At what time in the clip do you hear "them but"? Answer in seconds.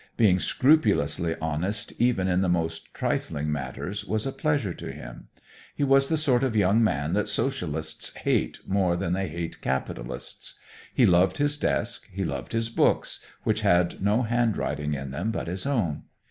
15.11-15.45